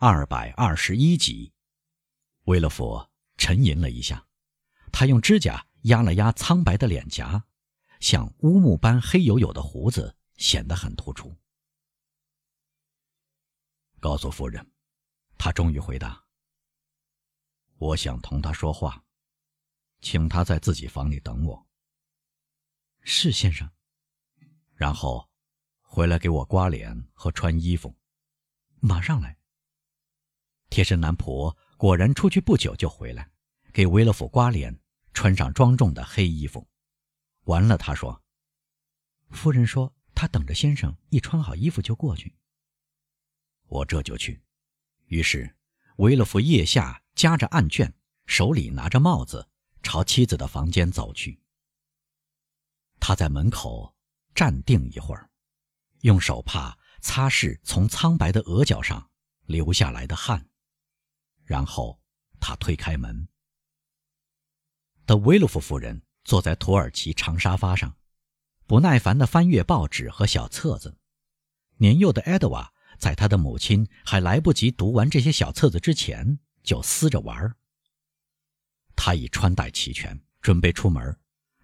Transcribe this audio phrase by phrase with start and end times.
[0.00, 1.52] 二百二十一集。
[2.44, 4.24] 威勒佛沉吟了一下，
[4.92, 7.44] 他用指甲压了压苍白的脸颊，
[7.98, 11.36] 像乌木般黑黝黝的胡子显得很突出。
[13.98, 14.64] 告诉夫人，
[15.36, 16.24] 他终于回答
[17.78, 19.04] ：“我想同他说话，
[20.00, 21.66] 请他在自己房里等我。”
[23.02, 23.68] 是先生。
[24.76, 25.28] 然后
[25.80, 27.92] 回来给我刮脸和穿衣服。
[28.78, 29.36] 马上来。
[30.70, 33.30] 贴身男仆果然出去不久就回来，
[33.72, 34.78] 给威勒府刮脸，
[35.12, 36.68] 穿上庄重的黑衣服。
[37.44, 38.22] 完了，他说
[39.30, 42.34] ：“夫人说她等着先生一穿好衣服就过去。”
[43.68, 44.42] 我这就去。
[45.06, 45.56] 于是，
[45.96, 47.94] 维勒夫腋下夹着案卷，
[48.26, 49.48] 手里拿着帽子，
[49.82, 51.40] 朝妻子的房间走去。
[53.00, 53.94] 他在门口
[54.34, 55.30] 站定一会儿，
[56.00, 59.10] 用手帕擦拭从苍白的额角上
[59.46, 60.47] 流下来的汗，
[61.48, 61.98] 然后
[62.38, 63.26] 他推开门。
[65.06, 67.96] 德维洛夫夫人坐在土耳其长沙发上，
[68.66, 70.98] 不耐烦地翻阅报纸和小册子。
[71.78, 72.72] 年幼的埃德瓦。
[72.98, 77.54] 在他的母亲还来不及读完这些小册子之前，就撕着玩。
[78.96, 81.16] 他已穿戴齐全，准备出门。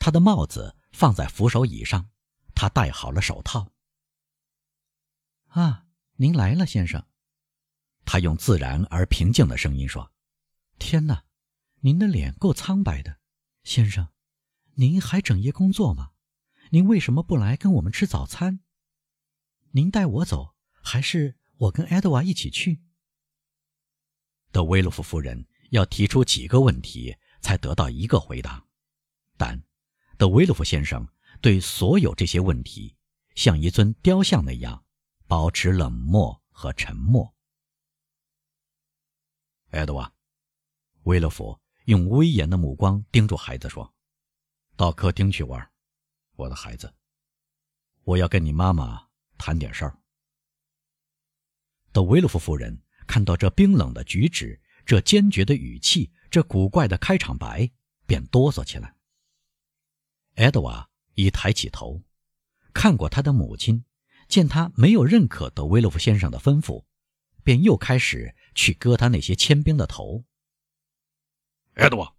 [0.00, 2.08] 他的帽子放在扶手椅上，
[2.54, 3.70] 他戴好了手套。
[5.48, 5.84] 啊，
[6.16, 7.04] 您来了，先生。
[8.10, 10.10] 他用自然而平静的声音说
[10.80, 11.24] ：“天哪，
[11.80, 13.18] 您的脸够苍白的，
[13.64, 14.08] 先生。
[14.76, 16.12] 您还整夜工作吗？
[16.70, 18.60] 您为什么不来跟我们吃早餐？
[19.72, 22.80] 您带我走。”还是我跟埃德瓦一起去。
[24.52, 28.64] 德威洛夫夫人要提出几个问题才得到一个回答，
[29.36, 29.62] 但
[30.16, 31.06] 德威洛夫先生
[31.42, 32.96] 对所有这些问题
[33.34, 34.82] 像一尊雕像那样
[35.26, 37.34] 保持冷漠和沉默。
[39.70, 40.10] 埃德瓦，
[41.02, 43.94] 威勒夫用威严的目光盯住孩子说
[44.76, 45.70] ：“到客厅去玩，
[46.36, 46.94] 我的孩子，
[48.04, 49.98] 我要跟你妈妈谈点事儿。”
[51.92, 57.70] 德维洛夫夫人看到这冰冷的举止，这坚决的语气，这古怪的开场白，
[58.06, 58.96] 便哆嗦起来。
[60.36, 62.02] 埃德瓦一抬起头，
[62.72, 63.84] 看过他的母亲，
[64.28, 66.86] 见他没有认可德维洛夫先生的吩咐，
[67.48, 70.22] 便又开始去割他那些千兵的头。
[71.76, 72.14] 埃德瓦，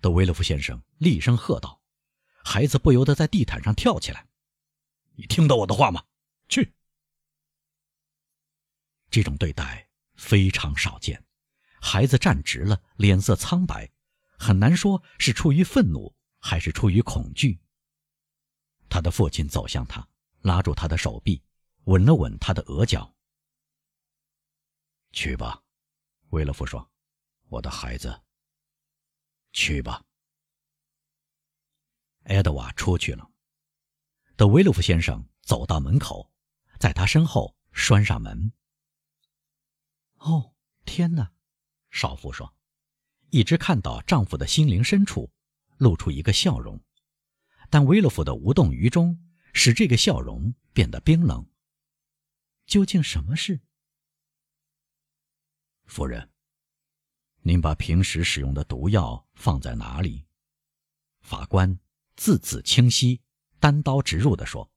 [0.00, 1.82] 德维勒夫先生厉声喝道，
[2.44, 4.28] 孩子不由得在地毯上跳起来
[5.18, 6.04] ：“你听到我的话吗？
[6.48, 6.72] 去！”
[9.10, 11.26] 这种对待非常少见，
[11.80, 13.90] 孩子站直了，脸色苍白，
[14.38, 17.58] 很难说是出于愤怒还是出于恐惧。
[18.88, 20.08] 他的父亲走向他，
[20.42, 21.42] 拉住他的手臂，
[21.86, 23.12] 吻了吻他的额角。
[25.12, 25.62] 去吧，
[26.30, 26.90] 维勒夫说
[27.48, 28.22] ：“我的孩子，
[29.52, 30.04] 去吧。”
[32.24, 33.30] 埃德瓦出去了。
[34.36, 36.32] 德维勒夫先生走到门口，
[36.78, 38.52] 在他身后拴上门。
[40.16, 41.32] 哦，天哪！
[41.90, 42.56] 少妇说，
[43.28, 45.30] 一直看到丈夫的心灵深处
[45.76, 46.80] 露出一个笑容，
[47.68, 51.46] 但维勒夫的无动于衷使这个笑容变得冰冷。
[52.64, 53.60] 究竟什么事？
[55.92, 56.30] 夫人，
[57.42, 60.24] 您把平时使用的毒药放在哪里？
[61.20, 61.78] 法官
[62.16, 63.20] 字字清晰，
[63.60, 64.70] 单刀直入地说：“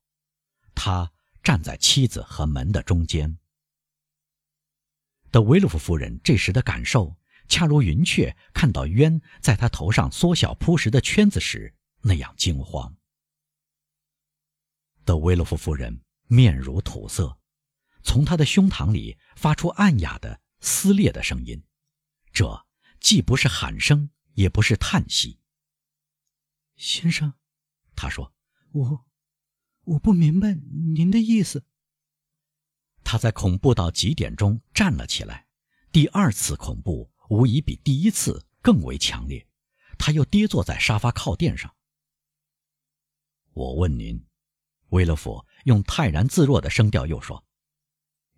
[0.76, 1.10] 他
[1.42, 3.38] 站在妻子和门的中间。”
[5.32, 7.16] 德维洛夫夫人这时的感受，
[7.48, 12.94] 恰如云雀看到鸢在她头上缩小扑食的圈子时那样惊慌。
[15.06, 17.40] 德维洛夫夫人面如土色，
[18.04, 21.64] 从她的胸膛里发出暗哑的撕裂的声音，
[22.34, 22.66] 这
[23.00, 25.40] 既不是喊声，也不是叹息。
[26.76, 27.36] 先生，
[27.96, 28.34] 他说
[28.74, 29.06] ：“我，
[29.84, 30.56] 我不明白
[30.96, 31.68] 您的意思。”
[33.06, 35.48] 他在恐怖到极点中站了起来，
[35.92, 39.48] 第二次恐怖无疑比第一次更为强烈。
[40.00, 41.76] 他又跌坐在沙发靠垫上。
[43.54, 44.26] 我问您，
[44.90, 47.45] 威勒夫用泰然自若的声调又说：“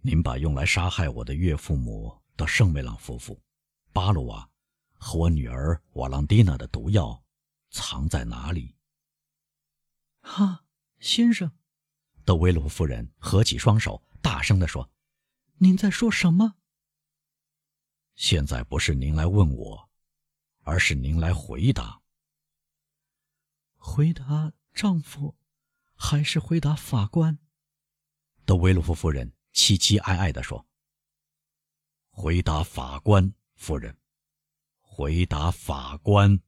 [0.07, 3.43] 您把用来杀害我的岳父母的圣梅朗夫妇，
[3.91, 4.49] 巴鲁瓦
[4.93, 7.21] 和我女儿瓦朗蒂娜的毒药
[7.71, 8.73] 藏在哪里？”
[10.23, 10.63] 哈，
[10.99, 11.51] 先生，
[12.23, 14.01] 德维罗夫人合起双手。
[14.21, 14.89] 大声地说
[15.59, 16.55] ：“您在说什么？
[18.15, 19.89] 现在不是您来问我，
[20.61, 22.01] 而是您来回答。
[23.75, 25.35] 回答丈夫，
[25.95, 27.39] 还是回答法官？”
[28.45, 30.67] 德维鲁夫夫人凄凄哀哀地说
[32.13, 33.97] ：“回答法官夫人，
[34.77, 36.39] 回答法官。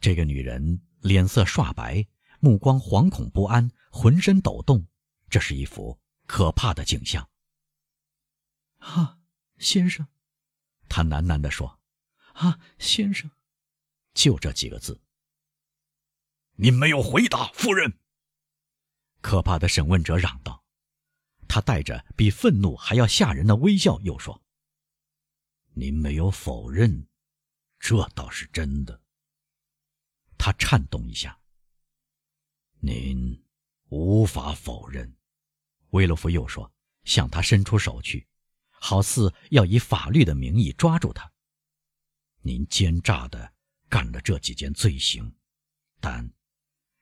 [0.00, 2.08] 这个女人脸色刷白，
[2.40, 4.86] 目光惶恐不安，浑身抖动，
[5.28, 7.28] 这是一幅可怕的景象。
[8.78, 9.18] 啊，
[9.58, 10.08] 先生，
[10.88, 11.78] 她喃喃地说
[12.32, 13.30] ：“啊，先生。”
[14.14, 15.02] 就这几个字。
[16.54, 17.98] 您没有回答，夫人。
[19.20, 20.57] 可怕的审问者嚷道。
[21.48, 24.40] 他带着比愤怒还要吓人的微笑，又说
[25.72, 27.08] ：“您没有否认，
[27.80, 29.00] 这倒是真的。”
[30.38, 31.40] 他颤动一下。
[32.80, 33.42] 您
[33.88, 35.16] 无法否认，
[35.90, 36.70] 威洛夫又说，
[37.04, 38.28] 向他伸出手去，
[38.68, 41.32] 好似要以法律的名义抓住他。
[42.42, 43.52] 您奸诈的
[43.88, 45.34] 干了这几件罪行，
[45.98, 46.30] 但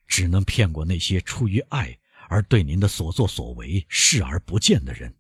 [0.07, 1.99] 只能骗过那些出于爱。
[2.29, 5.17] 而对您的所作所为视而不见的人，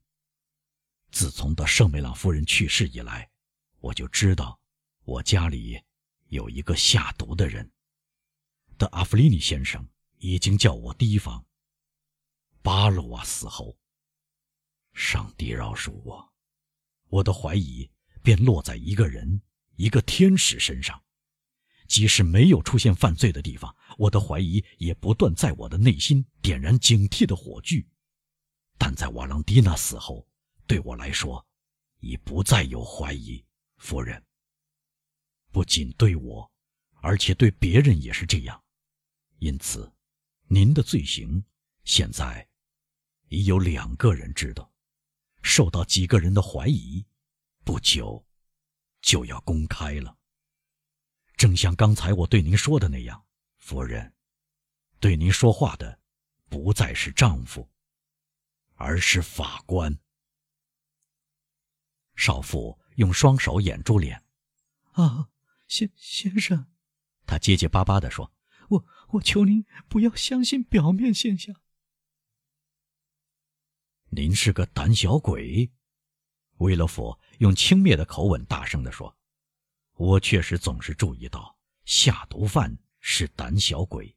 [1.10, 3.30] 自从德圣梅朗夫人去世以来，
[3.80, 4.58] 我就知道，
[5.04, 5.80] 我家里
[6.28, 7.70] 有一个下毒的人。
[8.76, 9.88] 德阿弗利尼先生
[10.18, 11.44] 已经叫我提防。
[12.60, 13.78] 巴罗瓦死后，
[14.92, 16.32] 上帝饶恕我，
[17.08, 17.88] 我的怀疑
[18.22, 19.40] 便落在一个人，
[19.76, 21.00] 一个天使身上。
[21.86, 27.86] 即使没有出现犯罪的地方，我的怀疑也不断在我的内心点燃警惕的火炬。
[28.78, 30.26] 但在瓦朗蒂娜死后，
[30.66, 31.44] 对我来说，
[32.00, 33.44] 已不再有怀疑，
[33.78, 34.22] 夫人。
[35.50, 36.50] 不仅对我，
[37.00, 38.62] 而且对别人也是这样。
[39.38, 39.90] 因此，
[40.48, 41.42] 您的罪行
[41.84, 42.46] 现在
[43.28, 44.70] 已有两个人知道，
[45.42, 47.04] 受到几个人的怀疑，
[47.64, 48.26] 不久
[49.00, 50.16] 就要公开了。
[51.36, 53.26] 正像刚才我对您说的那样，
[53.58, 54.14] 夫人，
[54.98, 56.00] 对您说话的
[56.48, 57.68] 不再是丈夫，
[58.74, 59.98] 而是法官。
[62.14, 64.24] 少妇用双手掩住脸，
[64.92, 65.28] 啊，
[65.68, 66.68] 先先生，
[67.26, 68.32] 他结结巴巴地说
[68.70, 71.54] ：“我我求您不要相信表面现象。”
[74.08, 75.70] 您是个胆小鬼，
[76.56, 79.14] 威勒佛用轻蔑的口吻大声地说。
[79.96, 84.16] 我确实总是注意到下毒犯是胆小鬼。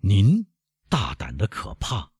[0.00, 0.46] 您
[0.88, 2.12] 大胆的可怕，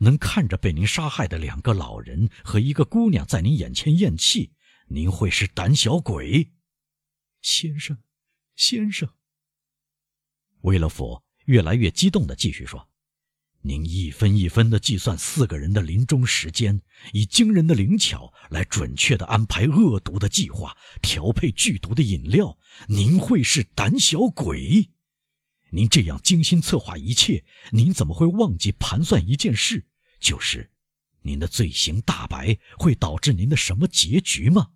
[0.00, 4.52] 能看着被您杀害的两个老人和一个姑娘在您眼前咽气，
[4.88, 6.52] 您会是胆小鬼，
[7.40, 7.98] 先生，
[8.54, 9.08] 先生。
[10.62, 12.89] 威勒佛越来越激动的继续说。
[13.62, 16.80] 您一分一分地计算四个人的临终时间，
[17.12, 22.56] 以惊人的灵巧来准确地安排恶毒的计划，调配剧毒的饮料。
[22.88, 24.88] 您会是胆小鬼？
[25.72, 29.86] 您这样精心策划一切，您怎么会忘记盘算一件事？
[30.18, 30.70] 就是，
[31.20, 34.70] 您的罪行大白会导致您的什么结局吗？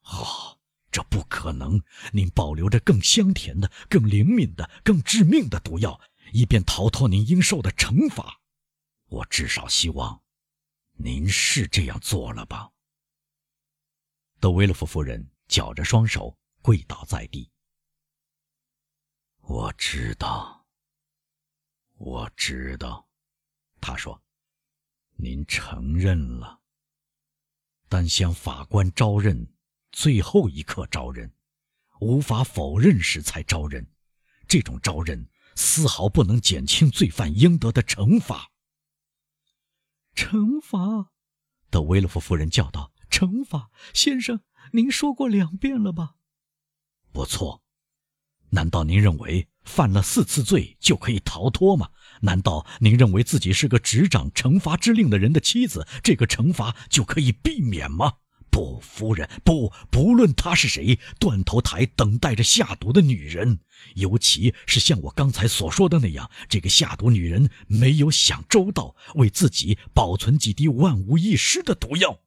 [0.00, 0.56] 啊，
[0.90, 1.82] 这不可能！
[2.12, 6.00] 您保留着更香甜的、更灵敏的、更致命的毒药。
[6.32, 8.40] 以便逃脱您应受的惩罚，
[9.06, 10.22] 我至少希望，
[10.92, 12.70] 您是这样做了吧？
[14.38, 17.50] 德维勒夫夫人绞着双手跪倒在地。
[19.40, 20.64] 我知道，
[21.96, 23.08] 我知道，
[23.80, 24.22] 他说
[25.16, 26.60] ：“您承认了，
[27.88, 29.52] 但向法官招认，
[29.90, 31.32] 最后一刻招认，
[32.00, 33.84] 无法否认时才招认，
[34.46, 38.50] 这种招认。”丝毫不能减轻罪犯应得的惩罚。
[40.14, 41.10] 惩罚，
[41.70, 44.40] 德维勒夫夫人叫道：“惩罚，先生，
[44.72, 46.14] 您说过两遍了吧？”
[47.12, 47.62] 不错。
[48.52, 51.90] 难道您认为犯了四次罪就可以逃脱吗？
[52.22, 58.14] 难道您认为自己是个执掌惩罚之令的人的妻子，这个惩罚就可以避免吗？
[58.50, 63.60] 不，夫人，不，不论她是谁，断头台等待着下毒的女人，
[63.94, 72.20] 尤其是像我刚才所说的那样，这个下毒女人没有想周到，为自己保存几滴万无一失的毒药。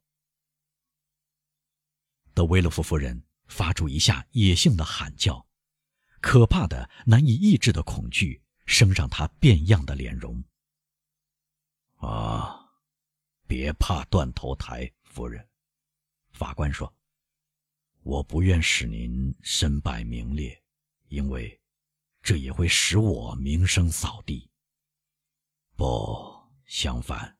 [2.34, 5.46] 德维勒夫夫人发出一下野性的喊叫，
[6.22, 10.44] 可怕的、难以抑制的恐惧升上她变样的脸容。
[11.98, 12.60] 啊，
[13.46, 15.48] 别怕断头台，夫人。
[16.34, 16.92] 法官说
[18.02, 20.62] ：“我不愿使您身败名裂，
[21.08, 21.62] 因为
[22.24, 24.50] 这也会使我名声扫地。
[25.75, 27.38] 不，相反，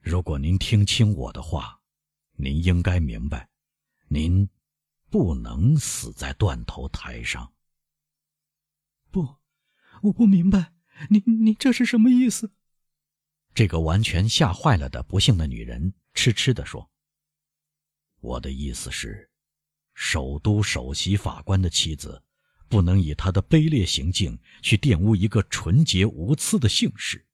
[0.00, 1.80] 如果您听清我的话，
[2.36, 3.50] 您应该明白，
[4.06, 4.48] 您
[5.10, 7.52] 不能死在断头台上。
[9.10, 9.36] 不，
[10.02, 10.72] 我不明白，
[11.10, 12.52] 您您这是什么意思？”
[13.54, 16.88] 这个完全吓坏了的不幸的女人痴痴地说。
[18.20, 19.30] 我的意思是，
[19.94, 22.22] 首都首席法官的妻子，
[22.68, 27.26] 不能以她的卑劣行径去玷污一个纯洁无疵的姓氏，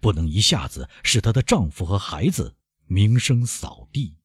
[0.00, 4.16] 不能一下子使她的丈夫和孩子名声扫地。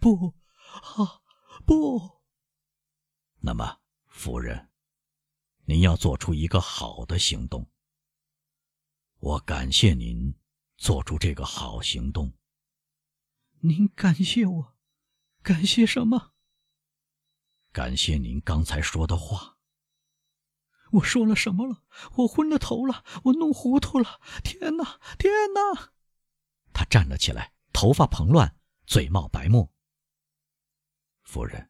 [0.00, 0.34] 不，
[0.96, 1.20] 啊，
[1.64, 2.22] 不。
[3.40, 4.70] 那么，夫人，
[5.66, 7.70] 您要做出一个好的行动。
[9.18, 10.34] 我感谢您
[10.76, 12.32] 做出这个好行动。
[13.66, 14.76] 您感谢我，
[15.42, 16.32] 感谢什么？
[17.72, 19.58] 感谢您刚才说的话。
[20.92, 21.82] 我说了什么了？
[22.14, 24.20] 我昏了头了，我弄糊涂了。
[24.44, 25.92] 天哪，天哪！
[26.72, 28.56] 他站了起来，头发蓬乱，
[28.86, 29.68] 嘴冒白沫。
[31.24, 31.68] 夫人，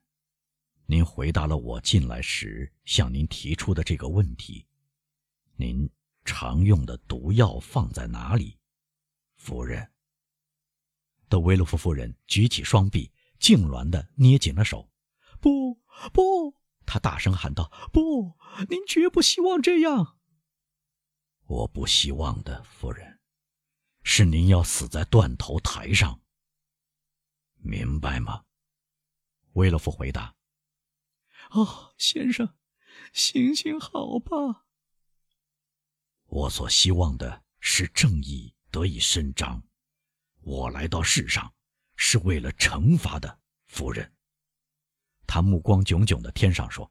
[0.84, 4.66] 您回答了我进来时向您提出的这个问题。
[5.54, 5.90] 您
[6.26, 8.58] 常用的毒药放在哪里，
[9.36, 9.90] 夫人？
[11.28, 14.90] 德维洛夫夫人举起双臂，痉挛的捏紧了手。
[15.40, 15.74] 不，
[16.12, 16.54] 不！
[16.86, 18.36] 她大声喊道：“不！
[18.68, 20.18] 您绝不希望这样。”
[21.46, 23.20] 我不希望的，夫人，
[24.02, 26.20] 是您要死在断头台上。
[27.56, 28.44] 明白吗？
[29.54, 30.36] 维洛夫回答。
[31.50, 32.54] “哦，先生，
[33.12, 34.66] 行行好吧。”
[36.26, 39.65] 我所希望的是正义得以伸张。
[40.46, 41.52] 我来到世上，
[41.96, 44.12] 是为了惩罚的，夫人。
[45.26, 46.88] 他目光炯炯的天上说：“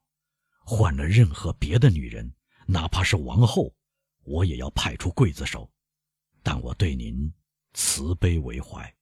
[0.60, 2.36] 换了任何别的女人，
[2.68, 3.74] 哪怕是王后，
[4.24, 5.72] 我也要派出刽子手。
[6.44, 7.34] 但我对您
[7.74, 8.94] 慈悲为怀。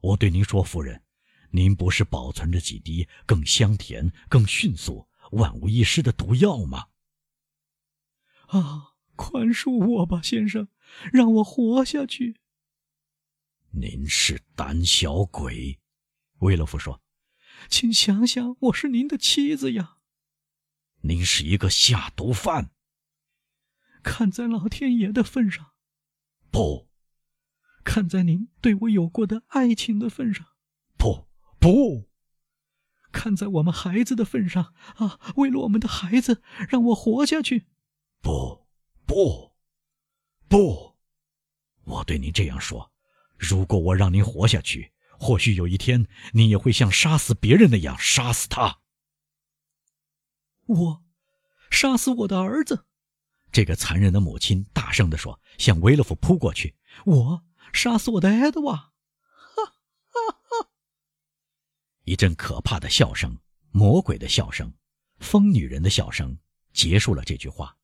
[0.00, 1.00] 我对您说，夫人，
[1.52, 6.88] 您不是保存着几滴更香甜、更迅速、万无一失的毒药吗？”
[8.50, 10.66] 啊，宽恕我吧，先生，
[11.12, 12.40] 让我活下去。
[13.74, 15.80] 您是胆小鬼，
[16.40, 17.00] 威勒夫说
[17.70, 19.96] ：“请想想，我是您的妻子呀。”
[21.04, 22.70] 您是一个下毒犯。
[24.02, 25.72] 看在老天爷的份上，
[26.50, 26.90] 不；
[27.82, 30.48] 看在您对我有过的爱情的份上，
[30.98, 32.10] 不不；
[33.10, 37.68] 看在我们孩子的份上啊，为了我们的孩子，让我活下去。
[38.20, 38.68] 不
[39.06, 39.54] 不
[40.46, 40.98] 不！
[41.84, 42.92] 我对您这样说。
[43.42, 48.78] 如果我让您活下去，或许有一天你也会像杀死别人那样杀死他。
[50.66, 51.04] 我，
[51.68, 52.86] 杀死我的儿子！
[53.50, 56.76] 这个残忍的母亲大声地说，向维勒夫扑过去。
[57.04, 58.76] 我杀死我的爱德瓦！
[58.76, 60.70] 哈哈哈！
[62.04, 63.36] 一阵可怕的笑声，
[63.72, 64.72] 魔鬼的笑声，
[65.18, 66.38] 疯女人的笑声，
[66.72, 67.76] 结束了这句话，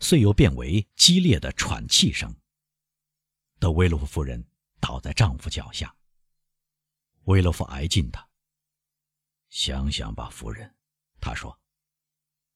[0.00, 2.34] 遂又变为激烈的喘气声。
[3.60, 4.44] 德维洛夫夫人。
[4.84, 5.96] 倒在丈夫脚下。
[7.22, 8.28] 维勒夫挨近他。
[9.48, 10.76] 想想吧，夫人，
[11.22, 11.58] 他说：“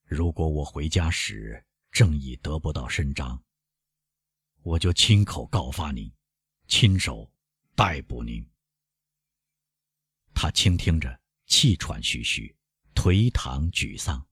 [0.05, 3.43] 如果我回家时正义得不到伸张，
[4.61, 6.13] 我就亲口告发您，
[6.67, 7.33] 亲手
[7.75, 8.47] 逮捕您。”
[10.35, 12.55] 他倾听着，气喘吁吁，
[12.95, 14.29] 颓唐沮丧，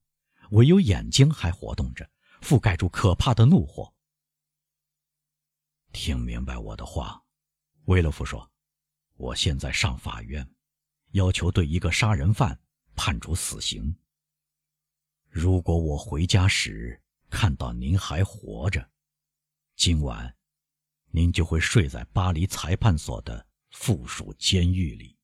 [0.51, 2.07] 唯有眼睛还活动着，
[2.43, 3.91] 覆盖住可怕的怒火。
[5.91, 7.23] 听明白我的话。
[7.87, 8.51] 威勒夫说
[9.15, 10.45] ：“我现在上法院，
[11.11, 12.59] 要求对一个杀人犯
[12.95, 13.95] 判处死刑。
[15.29, 18.91] 如果我回家时看到您还活着，
[19.77, 20.35] 今晚
[21.11, 25.17] 您就会睡在巴黎裁判所的附属监狱里。”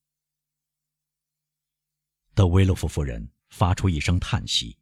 [2.34, 4.80] 德维洛夫夫人发出一声叹息，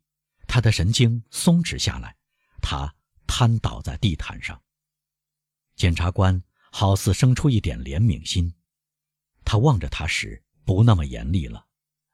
[0.47, 2.15] 她的神经松弛下来，
[2.61, 2.93] 她
[3.25, 4.61] 瘫倒在地毯上。
[5.75, 6.39] 检察官。
[6.72, 8.56] 好似生出一点怜悯心，
[9.46, 11.68] 他望着他时不那么严厉了，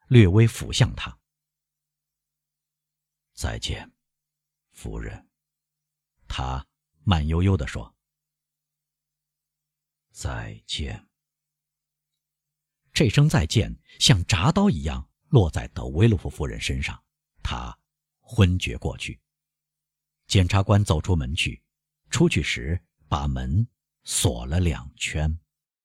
[0.08, 1.16] 略微俯向他。
[3.32, 3.90] 再见，
[4.72, 5.28] 夫人，
[6.26, 6.66] 他
[7.04, 7.94] 慢悠悠地说。
[10.10, 11.08] 再见。
[12.92, 17.00] 这声再见像铡刀一样落在德维洛夫夫人身上，
[17.44, 17.78] 她
[18.18, 19.20] 昏厥过去。
[20.26, 21.62] 检察官走出门去，
[22.10, 23.66] 出去时把门。
[24.10, 25.38] 锁了两圈。